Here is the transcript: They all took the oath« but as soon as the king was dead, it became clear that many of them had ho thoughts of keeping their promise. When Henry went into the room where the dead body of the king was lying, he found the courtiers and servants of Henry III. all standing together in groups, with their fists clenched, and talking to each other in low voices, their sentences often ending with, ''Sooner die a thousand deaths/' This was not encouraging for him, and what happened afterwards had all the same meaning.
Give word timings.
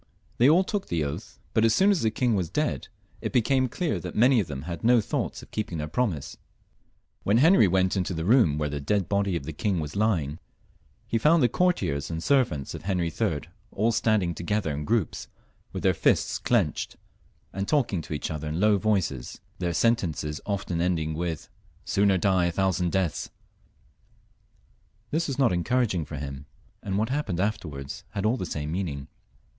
They 0.39 0.49
all 0.49 0.63
took 0.63 0.87
the 0.87 1.03
oath« 1.03 1.37
but 1.53 1.63
as 1.63 1.75
soon 1.75 1.91
as 1.91 2.01
the 2.01 2.09
king 2.09 2.33
was 2.33 2.49
dead, 2.49 2.87
it 3.21 3.31
became 3.31 3.69
clear 3.69 3.99
that 3.99 4.15
many 4.15 4.39
of 4.39 4.47
them 4.47 4.63
had 4.63 4.81
ho 4.81 4.99
thoughts 4.99 5.43
of 5.43 5.51
keeping 5.51 5.77
their 5.77 5.87
promise. 5.87 6.37
When 7.21 7.37
Henry 7.37 7.67
went 7.67 7.95
into 7.95 8.15
the 8.15 8.25
room 8.25 8.57
where 8.57 8.67
the 8.67 8.81
dead 8.81 9.07
body 9.07 9.35
of 9.35 9.43
the 9.43 9.53
king 9.53 9.79
was 9.79 9.95
lying, 9.95 10.39
he 11.05 11.19
found 11.19 11.43
the 11.43 11.49
courtiers 11.49 12.09
and 12.09 12.23
servants 12.23 12.73
of 12.73 12.81
Henry 12.81 13.13
III. 13.15 13.41
all 13.71 13.91
standing 13.91 14.33
together 14.33 14.73
in 14.73 14.85
groups, 14.85 15.27
with 15.71 15.83
their 15.83 15.93
fists 15.93 16.39
clenched, 16.39 16.95
and 17.53 17.67
talking 17.67 18.01
to 18.01 18.13
each 18.15 18.31
other 18.31 18.49
in 18.49 18.59
low 18.59 18.79
voices, 18.79 19.39
their 19.59 19.71
sentences 19.71 20.41
often 20.47 20.81
ending 20.81 21.13
with, 21.13 21.47
''Sooner 21.85 22.19
die 22.19 22.45
a 22.45 22.51
thousand 22.51 22.91
deaths/' 22.91 23.29
This 25.11 25.27
was 25.27 25.37
not 25.37 25.53
encouraging 25.53 26.05
for 26.05 26.15
him, 26.17 26.47
and 26.81 26.97
what 26.97 27.09
happened 27.09 27.39
afterwards 27.39 28.03
had 28.13 28.25
all 28.25 28.35
the 28.37 28.47
same 28.47 28.71
meaning. 28.71 29.07